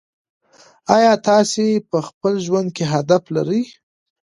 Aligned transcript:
آیا 0.95 1.13
تاسې 1.27 1.65
په 1.89 1.97
خپل 2.07 2.33
ژوند 2.45 2.69
کې 2.75 2.85
هدف 2.93 3.23
لرئ؟ 3.35 3.63